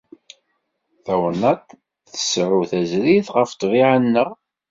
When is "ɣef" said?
3.35-3.49